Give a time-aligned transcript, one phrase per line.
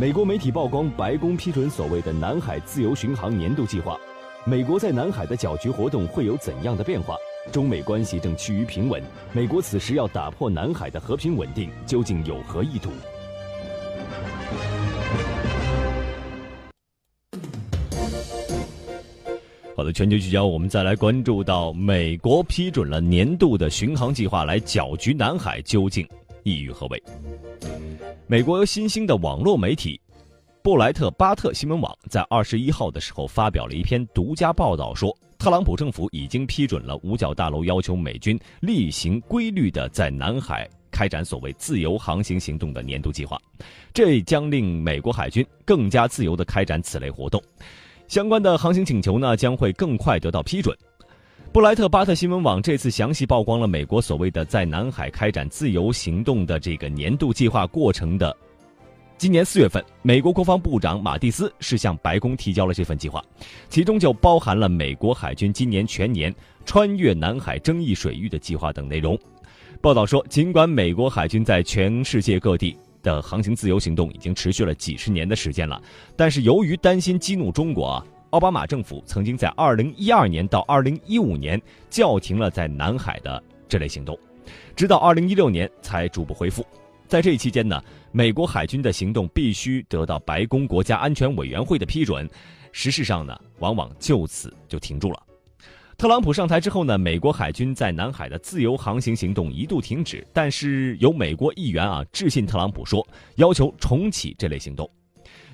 [0.00, 4.00] 美国媒体曝光白宫批准所谓的南海自由巡航年度计划，
[4.46, 7.18] 美国在南海的搅局活动会有怎样的变化？
[7.52, 9.02] 中美关系正趋于平稳，
[9.34, 12.88] 美国此时要打破南海的和平稳定，究竟有何意图？
[19.76, 26.08] 好的，全球聚焦，我们再来关注到美国批准了年度的巡航计划来搅局南海，究竟
[26.42, 27.02] 意欲何为？
[28.30, 30.00] 美国新兴的网络媒体
[30.62, 43.36] 布莱特巴特新闻网在二十一号的时候发表了一篇独家报道，说特朗普政府已经批准了五角大楼要求美军例行规律的在南海开展所谓自由航行行动的年度计划，
[43.92, 47.42] 这将令美国海军更加自由的开展此类活动。
[48.06, 50.72] 相关的航行请求呢，将会更快得到批准。
[51.52, 58.34] 布莱特巴特新闻网这次详细曝光了美国所谓的在南海开展自由行动的这个年度计划过程的。
[59.18, 63.20] 今年四月份，美国国防部长马蒂斯是向白宫提交了这份计划，
[63.68, 66.32] 其中就包含了美国海军今年全年
[66.64, 69.18] 穿越南海争议水域的计划等内容。
[69.80, 75.82] 报道说，尽管美国海军在全世界各地的航行自由行动已经持续了几十年的时间了，
[76.14, 78.06] 但是由于担心激怒中国啊。
[78.30, 84.16] 奥巴马政府曾经在2012年到2015年叫停了在南海的这类行动，
[84.76, 86.64] 直到2016年才逐步恢复。
[87.08, 92.28] 在这期间呢，美国海军的行动必须得到白宫国家安全委员会的批准，
[92.70, 95.20] 实事上呢，往往就此就停住了。
[95.98, 104.86] 特朗普上台之后呢，美国海军在南海的自由航行行动一度停止，但是有美国议员啊致信特朗普说，要求重启这类行动。《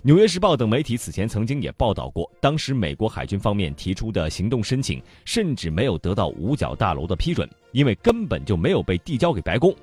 [0.02, 9.74] 纽约时报》等媒体此前曾经也报道过，当时美国海军方面提出的行动申请，甚至没有得到五角大楼的批准，因为根本就没有被递交给白宫。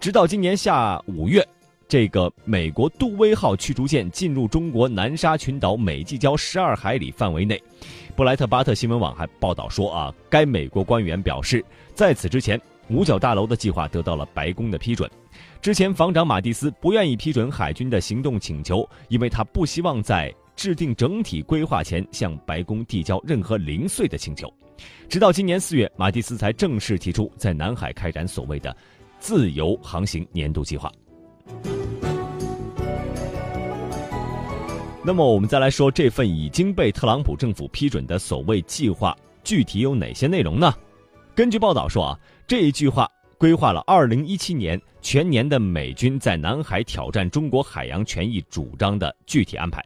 [0.00, 1.46] 直到今年下五月，
[1.86, 7.62] 这个美国杜威号驱逐舰进入中国南沙群岛美济礁十二海里范围内，
[8.16, 11.64] 布莱特巴特新闻网还报道说啊，该美国官员表示，
[11.94, 15.08] 在此之前，五角大楼的计划得到了白宫的批准。
[15.62, 24.50] 之前，防长马蒂斯不愿意批准海军的行动请求，因为他不希望在制定整体规划前向白宫递交任何零碎的请求。
[25.06, 28.74] 直到今年四月，马蒂斯才正式提出在南海开展所谓的
[29.18, 30.90] 自由航行年度计划。
[35.04, 40.72] 那么，我们再来说这份已经被特朗普政府批准的所谓计划，具体有哪些内容呢？
[41.34, 43.06] 根据报道说啊，这一句话。
[43.40, 49.82] 规划了二零一七年全年的美军在南海挑战中国海洋权益主张的具体安排。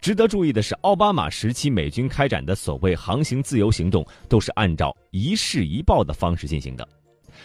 [0.00, 6.88] 值得注意的是，奥巴马时期美军开展的所谓航行自由行动，都是按照一事一报的方式进行的。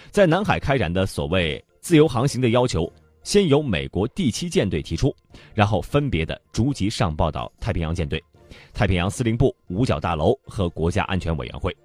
[0.10, 2.90] 在南海开展的所谓自由航行的要求，
[3.22, 5.14] 先由美国第七舰队提出，
[5.54, 8.24] 然后分别的逐级上报到太平洋舰队、
[8.72, 11.76] 太平洋司令部、五角大楼和国家安全委员会。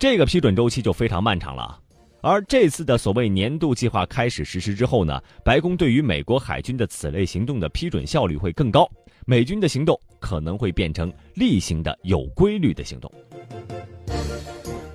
[0.00, 1.78] 这个批准周期就非常漫长了。
[2.24, 8.90] 而这次的所谓年度计划开始实施之后呢，白宫对于美国海军的此类行动的批准效率会更高，
[9.26, 13.12] 美军的行动可能会变成例行的有规律的行动。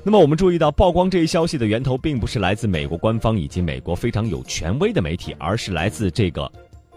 [0.03, 6.51] 那么我们注意到，曝光这一消息的源头并不是来自美国官方以及美国非常有权威的媒体，而是来自这个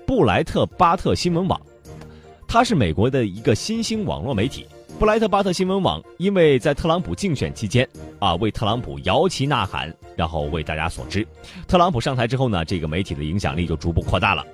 [0.07, 1.61] 布莱特巴特新闻网，
[2.49, 4.65] 它是美国的一个新兴网络媒体。
[5.03, 7.87] 布莱特巴特新闻网因为在特朗普竞选期间
[8.21, 11.27] 啊为特朗普摇旗呐喊，然后为大家所知。
[11.67, 14.47] 特朗普上台之后呢，这个媒体的影响力就逐步扩大了。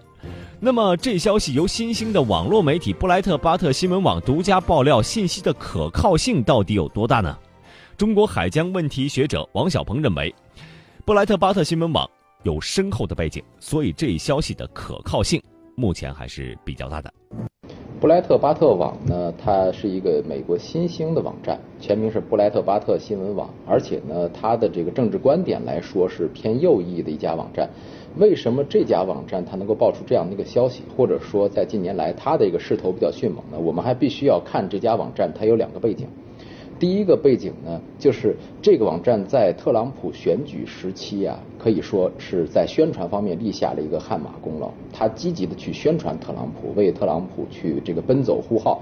[0.59, 7.37] 那么这消息由新兴的网络媒体布莱特巴特新闻网独家爆料，信息的可靠性到底有多大呢？
[7.99, 10.35] 中国海疆问题学者王小鹏认为，
[11.05, 12.09] 布莱特巴特新闻网
[12.45, 15.43] 有深厚的背景，所以这一消息的可靠性
[15.77, 17.13] 目前还是比较大的。
[18.01, 27.69] 布莱特巴特网呢，它是一个美国新兴的网站，全名是布莱特巴特新闻网，而且呢，它的这个政治观点来说是偏右翼的一家网站。
[28.17, 33.59] 为什么这家网站它能够爆出这样的一个消息，或者说在近年来它的一个势头比较迅猛呢？
[33.59, 36.07] 我们还必须要看这家网站它有两个背景。
[36.79, 44.71] 第一个背景呢，就是这个网站在特朗普选举时期啊，可以说是在宣传方面立下了一个汗马功劳。
[44.93, 48.81] 他积极的去宣传特朗普，为特朗普去这个奔走呼号。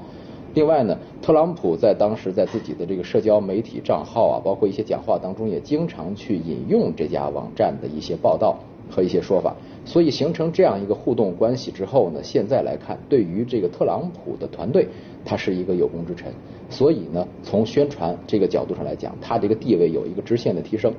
[0.56, 8.58] 另外呢，特朗普在当时在自己的这个社交媒体账号啊，包括一些讲话当中，也经常去引用这家网站的一些报道
[8.90, 9.54] 和一些说法。
[9.84, 14.88] 所以形成这样一个互动关系之后呢，现在来看，对于这个特朗普的团队，
[15.26, 16.32] 他是一个有功之臣。
[16.70, 20.90] 所以呢，从宣传这个角度上来讲，他这个地位有一个直线的提升。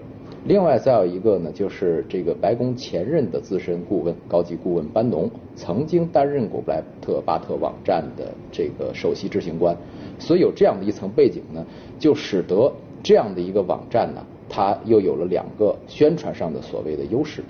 [0.45, 9.75] 另外再有一个呢，就是这个白宫前任的资深顾问、高级顾问班农，曾经担任过布莱特巴特网站的这个首席执行官，
[10.17, 11.65] 所以有这样的一层背景呢，
[11.99, 12.71] 就使得
[13.03, 17.43] 这样的一个网站呢，它又有了两个宣传上的所谓的优势。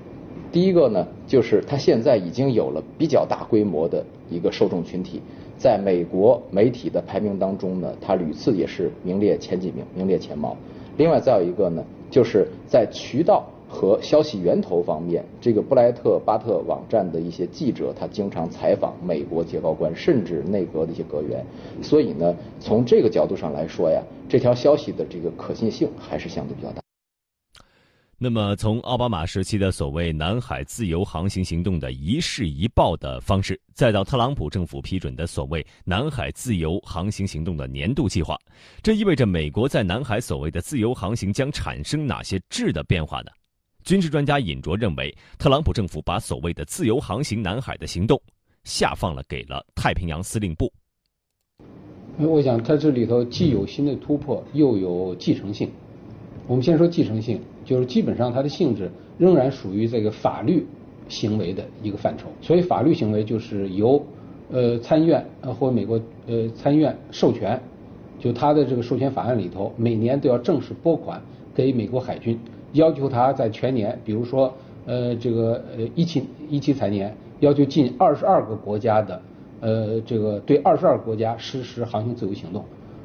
[0.51, 5.21] 第一个呢，就是它现在已经有了比较大规模的一个受众群体，
[5.55, 10.57] 在美国媒体的排名当中呢，它屡次也是名列前几名、名列前茅。
[10.97, 11.83] 另外再有一个呢。
[12.09, 21.45] 就是在渠道和消息源头方面，这个布莱特巴特网站的一些记者，他经常采访美国最高官，甚至内阁的一些阁员，
[21.81, 26.86] 所以呢，从这个角度上来说呀，这条消息的这个可信性还是相对比较大。
[28.19, 38.35] 那么，从奥巴马时期的所谓“南海自由航行行动”的一事一报的方式，再到特朗普政府批准的所谓“南海自由航行行动”的年度计划，
[38.81, 43.29] 这意味着美国在南海所谓的自由航行将产生哪些质的变化呢？
[43.83, 48.19] 军事专家尹卓认为，特朗普政府把所谓的自由航行南海的行动
[48.63, 50.73] 下放了给了太平洋司令部。
[52.17, 55.69] 因为我想，它这里头既有新的突破，又有继承性。
[56.47, 57.39] 我们先说继承性。
[57.67, 60.65] 就是基本上它的性质仍然属于这个法律
[61.09, 64.01] 行为的一个范畴，所以法律行为就是由
[64.49, 67.59] 呃参议院呃或美国呃参议院授权，
[68.19, 71.21] 就他的这个授权法案里头，每年都要正式拨款
[71.53, 72.39] 给美国海军，
[72.71, 74.53] 要求他在全年，比如说
[74.85, 79.21] 呃这个呃一七一七财年，要求进二十二个国家的
[79.59, 82.63] 呃这个对二十二国家实施航行自由行动，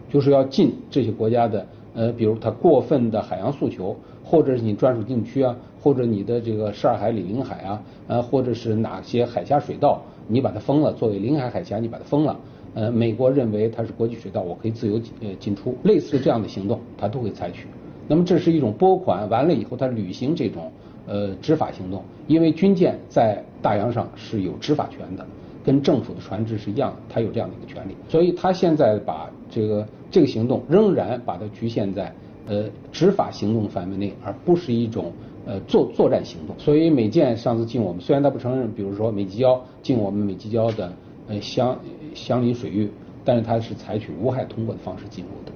[0.08, 3.96] 就是要进这些国家的呃比如他过分的海洋诉求。
[4.24, 12.38] 或者是你专属禁区啊，或者你的这个十二海里领海啊，呃，或者是哪些海峡水道，你把它封了，作为领海海峡，你把它封了，
[12.72, 17.66] 呃，美国认为它是国际水道，我可以自由呃进出，类似这样的行动，它都会采取。
[18.06, 20.70] 那么这是一种拨款完了以后，它履行这种
[21.08, 25.26] 呃执法行动，因为军舰在大洋上是有执法权的，
[25.64, 32.14] 跟政府的船只是一样的，它有这样的一个权利，所以他现在把这个这个行动仍然把它局限在。
[32.44, 35.12] 呃，执法行动范围内，而不是一种
[35.46, 36.56] 呃作作战行动。
[36.58, 40.92] 所以美舰上次进我们，虽然它不承认，比如说美济礁进我们美济礁的
[41.28, 41.78] 呃相
[42.14, 42.90] 相邻水域，
[43.24, 45.52] 但是它是采取无害通过的方式进入的，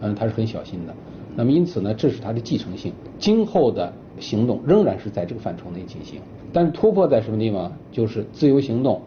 [0.00, 0.92] 嗯，它是很小心的。
[1.36, 6.20] 那么因此呢，这是它的继承性，今后的行动仍然是在这个范畴内进行。
[6.52, 7.72] 但是突破在什么地方？
[7.92, 9.00] 就是自由行动，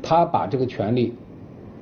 [0.00, 1.12] 他把这个权利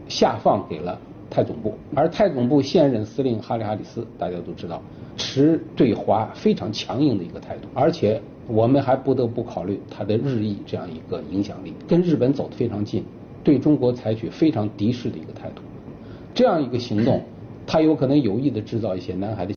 [0.08, 0.98] 下放给了。
[1.30, 4.82] 泰总部，而泰总部现任司令哈里·哈里斯，大家都知道，
[5.16, 13.04] 持对华非常强硬的一个态度，而且我们还不得不考虑他的日益这样一个影响力，跟日本走得非常近，
[13.44, 15.62] 对中国采取非常敌视的一个态度，
[16.34, 17.22] 这样一个行动，
[17.64, 19.54] 他有可能有意的制造一些南海的。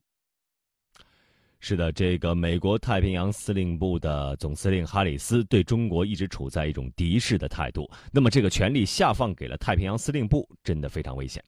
[1.65, 7.89] 是的，这个美国太平洋司令部的总司令哈里斯对中国一直处在一种敌视的态度。
[8.11, 11.41] 那么，这个权力下放给了太平洋司令部，真的非常危险。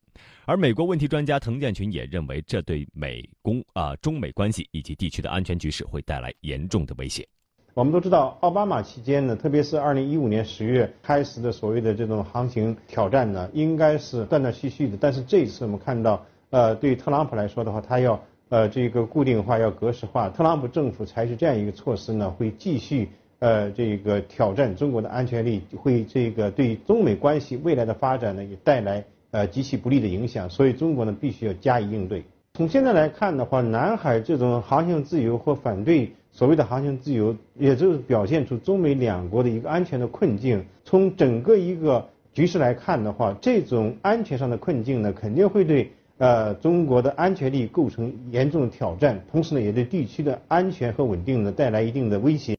[0.46, 7.28] 而美国问题专家滕建群也认为，这对美公啊中美关系以及地区的安全局势会带来严重的威胁。
[7.74, 14.96] 我们都知道，奥巴马期间呢，特别是二零一五年十月开始的所谓的这种航行挑战呢，应该是断断续续的。
[14.98, 18.18] 但是这一次我们看到，呃，对于特朗普来说的话，他要。
[18.50, 23.10] 呃，这个固定化要格式化，特朗普政府采取这样一个措施呢，会继续
[23.40, 32.24] 呃这个挑战中国的安全力，会这个对中美关系未来的发展呢也带来呃极其不利的影响，所以中国呢必须要加以应对。
[32.54, 40.64] 从现在来看的话，南海这种航行自由或反对所谓的航行自由，也就是表现出中美两国的一个安全的困境。
[40.84, 45.92] 从整个一个局势来看的话，这种安全上的困境呢，肯定会对。
[46.18, 52.56] 呃，中国的安全力构成严重挑战，同时呢，也对地区的安全和稳定呢带来一定的威胁。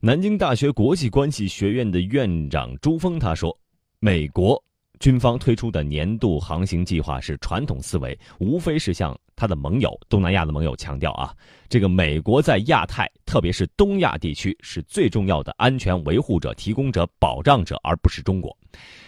[0.00, 3.56] 南京大学国际关系学院的院长朱峰他说
[4.00, 4.62] ：“美国。”
[5.02, 11.34] 军方推出的年度航行计划是传统思维，无非是向他的盟友、东南亚的盟友强调啊，
[11.68, 18.56] 这个美国在亚太，特别是东亚地区是最重要的安全维护者、提供者、保障者，而不是中国。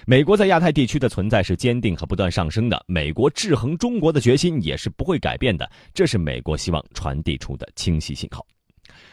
[0.05, 8.45] 美国在亚太地区的存在是坚定和不断上升的，美国制衡中国的决心也是不会改变的，这是美国希望传递出的清晰信号。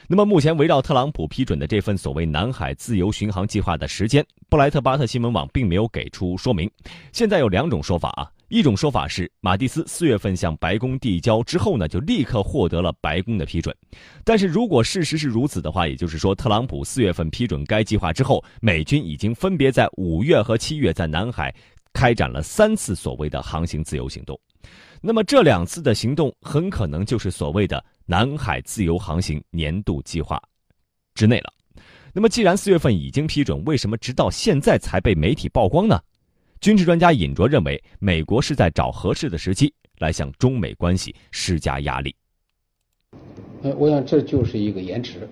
[0.08, 6.70] 那么，目前围绕特朗普批准的这份所谓“南海自由巡航计划”的时间，布莱特巴特新闻网并没有给出说明。
[7.14, 13.76] 现在有两种说法啊，一种说法是马蒂斯四月份向白宫递交之后呢，就立刻获得了白宫的批准。
[14.26, 21.54] 但是如果事实是如此的话，也就是说，特朗普四月份批准该计划之后，美军已经分别在五月和七月在南海
[21.94, 24.38] 开展了三次所谓的航行自由行动。
[25.02, 27.84] 那么这两次的行动很可能就是所谓的。
[28.12, 30.38] 南海自由航行年度计划
[31.16, 31.54] 之内了。
[32.12, 35.98] 那么，既然四月份已经批准，为什么直到现在才被媒体曝光呢？
[36.60, 42.14] 军事专家尹卓认为，美国是在找合适的时机来向中美关系施加压力。
[43.62, 45.26] 呃，我想这就是一个延迟，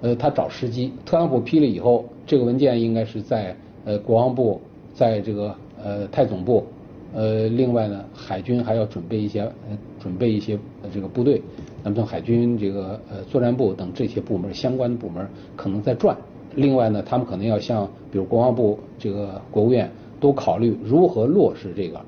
[0.00, 0.94] 呃，他找时机。
[1.04, 3.54] 特朗普批了以后，这个文件应该是在
[3.84, 4.62] 呃国防部，
[4.94, 6.66] 在这个呃太总部，
[7.12, 10.58] 呃，另外呢，海军还要准备一些呃准备一些
[10.90, 11.42] 这个部队。
[11.84, 16.16] 那么从海军这个呃作战部等这些部门相关的部门可能在转，
[16.56, 22.00] 另外呢，他们可能要向比如国防部这个国务院都考虑如何落实这个，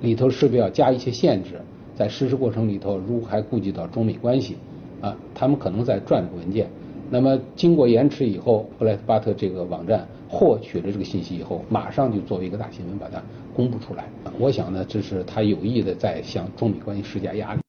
[0.00, 1.60] 里头是不是要加一些限制，
[1.94, 4.56] 在实施过程里头如何还顾及到中美关系
[5.00, 5.16] 啊？
[5.32, 6.68] 他们可能在转文件。
[7.08, 13.22] 那么经过延迟以后，布莱特巴特这个网站获取了这个信息以后，马上就作为一个大新闻把它
[13.54, 14.06] 公布出来。
[14.38, 17.60] 我想呢，这是他有意的在向中美关系施加压力。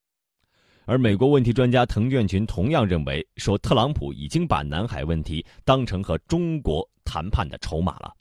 [0.85, 8.13] 而美国问题专家滕建群同样认为，说特朗普已经把南海问题当成和中国谈判的筹码了。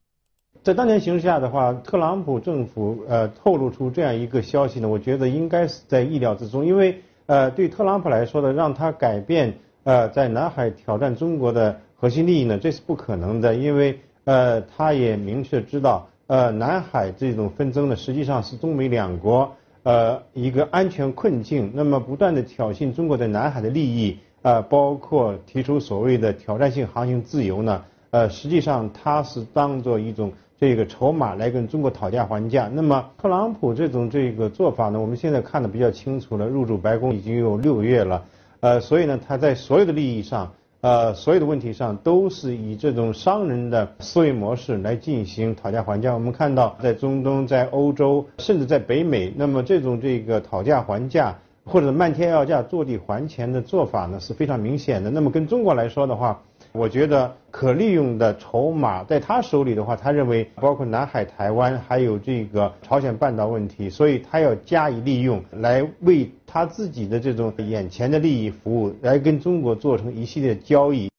[0.62, 19.56] 在当前形势下的话，特朗普政府呃透露出这样一个消息呢，我觉得应该是在意料之中，因为呃对特朗普来说呢，让他改变呃在南海挑战中国的核心利益呢，这是不可能的，因为呃他也明确知道呃南海这种纷争呢，实际上是中美两国。
[19.82, 32.70] 呃，一个安全困境，那么不断的挑衅中国在南海的利益，呃，包括提出所谓的挑战性航行自由呢，呃，实际上它是当做一种这个筹码来跟中国讨价还价。
[32.72, 38.24] 那么特朗普这种这个做法呢，我们现在看的比较清楚了，入驻白宫已经有六个月了，
[38.60, 40.52] 呃，所以呢，他在所有的利益上。
[40.82, 46.14] 呃，所有的问题上都是以这种商人的思维模式来进行讨价还价。
[46.14, 55.10] 我们看到，在中东、在欧洲，甚至在北美，那么这种这个讨价还价或者漫天要价、坐地还钱的做法呢，是非常明显的。
[55.10, 56.40] 那么跟中国来说的话，
[56.72, 71.09] 我觉得可利用的筹码在他手里的话，他认为包括南海、台湾，还有这个朝鲜半岛问题，所以他要加以利用，来为他自己的这种眼前的利益服务，来跟中国做成一系列交易。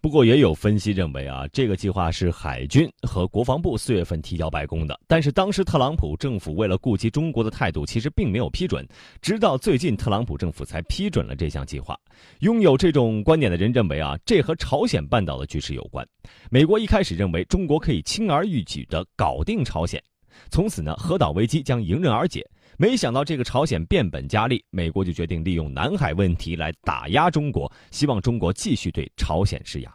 [0.00, 8.86] 不过也有分析认为啊，这个计划是海军和国防部四月份提交白宫的，但是当时特朗普政府为了顾及中国的态度，其实并没有批准，
[9.20, 11.98] 直到最近特朗普政府才批准了这项计划。
[12.40, 16.06] 拥有这种观点的人认为啊，这和朝鲜半岛的局势有关。
[16.48, 20.00] 美国一开始认为中国可以轻而易举地搞定朝鲜，
[20.48, 22.48] 从此呢，核岛危机将迎刃而解。
[22.80, 29.92] 没想到这个朝鲜变本加厉，美国就决定利用南海问题来打压中国，希望中国继续对朝鲜施压。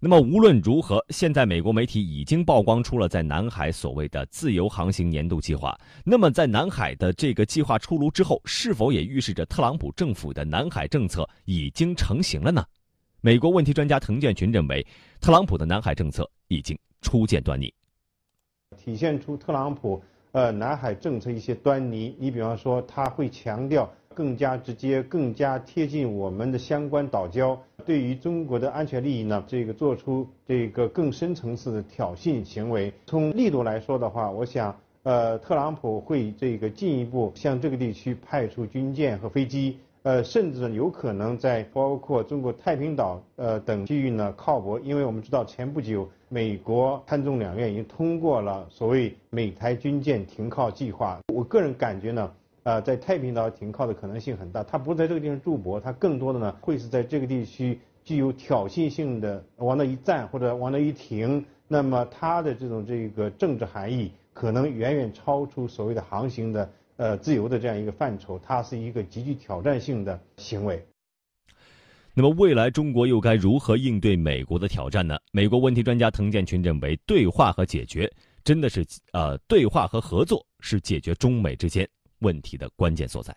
[0.00, 5.78] 那么无论如何，现在美国媒体已经曝光出了在南海所谓的自由航行年度计划。
[6.06, 12.64] 那么在南海的这个计划出炉之后，是否也预示着特朗普政府的南海政策已经成型了呢？
[13.20, 14.86] 美国问题专家滕建群认为，
[15.20, 17.70] 特朗普的南海政策已经初见端倪，
[18.74, 20.02] 体现出特朗普。
[20.32, 27.56] 呃，南海政策一些端倪，你比方说，他会强调更加直接、更加贴近我们的相关岛礁，
[27.86, 32.92] 对于中国的安全利益呢，这个做出这个更深层次的挑衅行为。
[33.06, 39.78] 从力度来说的话，我想，呃，特朗普会这个进一步向这个地区派出军舰和飞机。
[40.02, 51.18] 呃，甚至有可能在包括中国太平岛呃等区域呢靠泊，因为我们知道前不久美国参众两院已经通过了所谓美台军舰停靠计划。
[51.34, 66.70] 我个人感觉呢，呃，在太平岛停靠的可能性很大，它不是在这个地方驻泊，它更多的呢会是在这个地区具有挑衅性的往那一站或者往那一停，那么它的这种这个政治含义可能远远超出所谓的航行的。
[66.98, 70.84] 呃，自由的这样一个范畴，它是一个极具挑战性的行为。
[72.12, 75.16] 那么，未来中国又该如何应对美国的挑战呢？
[75.30, 78.12] 美国问题专家滕建群认为，对话和解决
[78.42, 81.88] 真的是呃，对话和合作是解决中美之间
[82.18, 83.32] 问题的关键所在。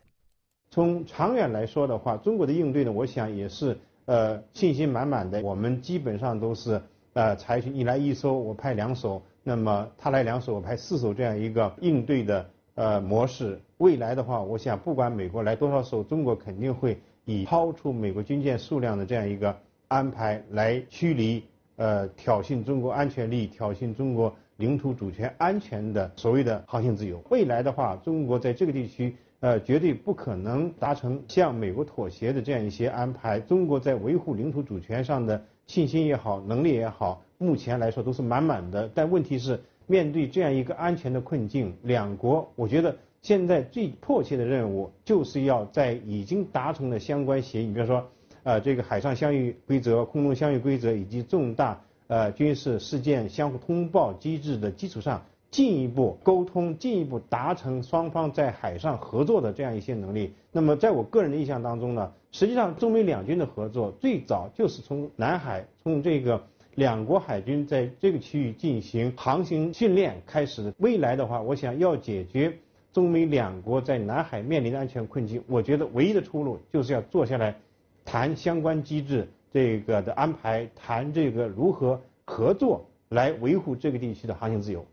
[0.72, 5.40] 从长远来说的话，中国的应对呢，我想也是呃信心满满的。
[5.44, 6.82] 我们基本上都是
[7.14, 12.50] 呃采取你来一艘，我派两艘，那么他来两艘，我派四艘这样一个应对的。
[12.76, 19.58] 呃，模式未来的话，我想不管美国来多少艘，中国肯定会以超出美国军舰数量的这样一个
[19.90, 21.44] 安排来驱离
[21.76, 27.22] 呃挑衅中国安全利益、挑衅中国领土主权安全的所谓的航行自由。
[27.30, 33.40] 未来的话，中国在这个地区呃绝对不可能达成向美国妥协的这样一些安排。
[33.42, 38.90] 中国在维护领土主权上的信心也好，能力也好，目前来说都是满满的。
[38.96, 39.62] 但问题是。
[39.88, 48.08] 面对这样一个安全的困境，两国我觉得现在最迫切的任务就是要在已经达成的相关协议，比如说，
[48.44, 60.34] 呃，这个海上相遇规则、空中相遇规则以及重大呃军事事件相互通报机制的基础上，进一步沟通，进一步达成双方在海上合作的这样一些能力。
[60.52, 66.44] 那么，在我个人的印象当中呢，实际上中美两军的合作最早就是从南海，从这个
[66.76, 70.74] 两国海军在这个区域进行航行训练开始。
[70.78, 72.58] 未来的话，我想要解决。
[72.94, 77.56] 中美两国在南海面临的安全困境，我觉得唯一的出路就是要坐下来
[78.04, 84.86] 谈相关机制这个的安排，谈这个如何合作来维护这个地区的航行自由。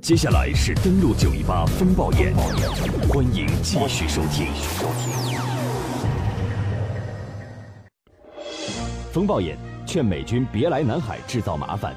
[0.00, 2.32] 接下来是登陆九一八风暴眼，
[3.10, 4.46] 欢迎继续收听。
[9.12, 11.94] 风暴眼劝美军别来南海制造麻烦。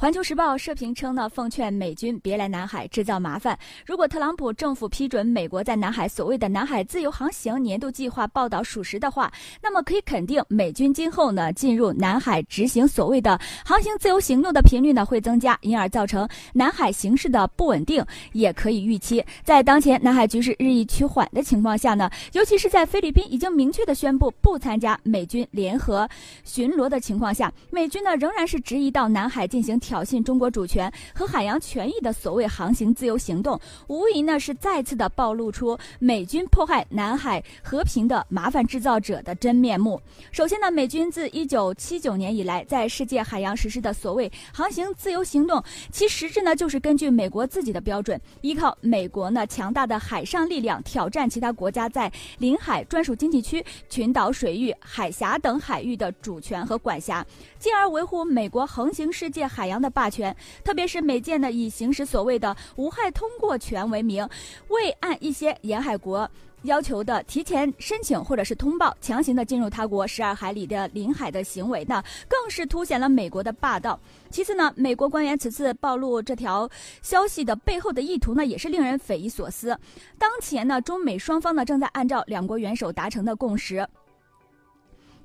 [0.00, 3.58] 环球时报社评称呢，奉劝美军别来南海制造麻烦。
[3.84, 9.28] 如果特朗普政府批准美国在南海所谓的南海自由航行年度计划报道属实的话，
[9.60, 18.00] 那么可以肯定，美军今后呢进入南海执行所谓的航行自由行动的频率呢会增加，因而造成南海形势的不稳定。
[18.34, 26.08] 也可以预期，在当前南海局势日益趋缓的情况下呢，尤其是在菲律宾已经明确的宣布不参加美军联合
[26.44, 29.76] 巡逻的情况下，美军呢仍然是执意到南海进行。
[29.88, 39.98] 挑衅中国主权和海洋权益的所谓航行自由行动，无疑呢是再次的暴露出美军迫害南海和平的麻烦制造者的真面目。
[40.30, 57.24] 首先呢，美军自一九七九年以来在世界海洋实施的所谓航行自由行动，其实质呢就是根据美国自己的标准，依靠美国呢强大的海上力量挑战其他国家在领海、专属经济区、群岛水域、海峡等海域的主权和管辖，
[57.58, 59.78] 进而维护美国横行世界海洋。
[59.78, 64.28] 的霸权，特别是美舰呢，以行使所谓的无害通过权为名，
[64.68, 66.28] 未按一些沿海国
[66.62, 73.98] 要求的提前申请或者是通报，强行的进入他国十二海里的领海的行为呢，更是凸显了美国的霸道。
[74.30, 76.68] 其次呢，美国官员此次暴露这条
[77.00, 79.78] 消息的背后的意图呢，也是令人匪夷所思。
[80.18, 83.86] 当前呢，中美双方呢，正在按照两国元首达成的共识。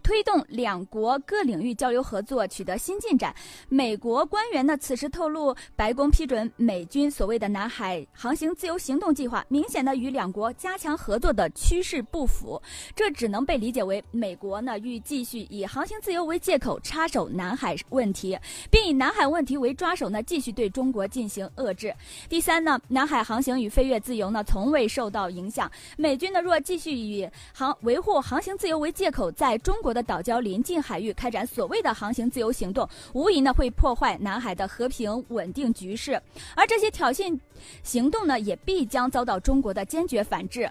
[0.04, 3.34] 推动两国各领域交流合作取得新进展。
[3.70, 12.62] 美国官员呢此时透露，白宫批准美军所谓的南海航行自由行动计划，明显的与两国加强合作的趋势不符。
[12.94, 18.38] 这只能被理解为美国呢欲继续以航行自由为借口插手南海问题，
[18.70, 21.94] 并以南海问题为抓手呢继续对中国进行遏制。
[22.28, 25.72] 第三呢，南海航行与飞越自由呢从未受到影响。
[25.98, 36.22] 美军呢若继续以航维护航行自由为借口，在中国的岛礁临近海域开展所谓的航行自由行动，无疑呢会破坏南海的和平稳定局势，
[36.56, 37.38] 而这些挑衅
[37.84, 40.70] 行动呢，也必将遭到中国的坚决反制。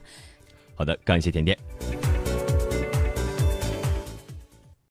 [0.75, 1.57] 好的，感谢甜甜。